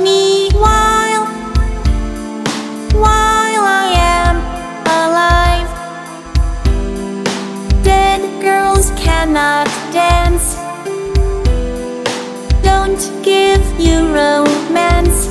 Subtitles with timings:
[0.00, 1.26] Me while
[2.94, 4.36] while I am
[5.00, 5.68] alive.
[7.84, 10.56] Dead girls cannot dance.
[12.62, 15.28] Don't give you romance.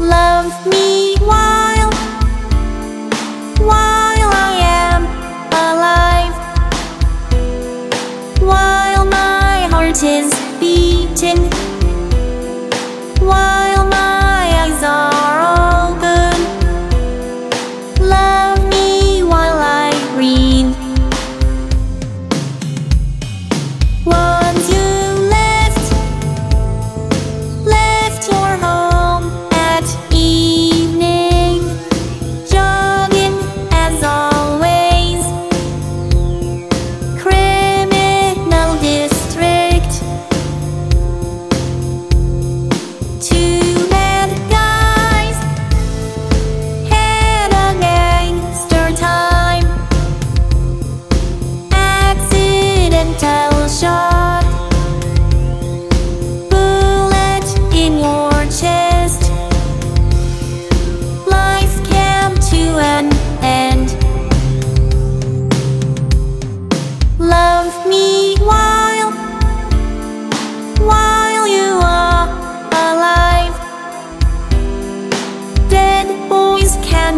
[0.00, 1.92] Love me while,
[3.60, 4.52] while I
[4.90, 5.04] am
[5.68, 6.34] alive,
[8.42, 10.37] while my heart is.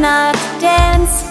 [0.01, 1.25] Cannot dance.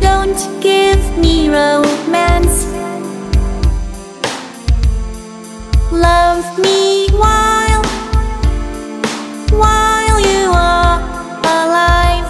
[0.00, 2.64] Don't give me romance.
[5.90, 7.82] Love me while,
[9.50, 11.00] while you are
[11.42, 12.28] alive.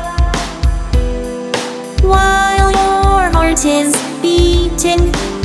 [2.02, 5.39] While your heart is beating.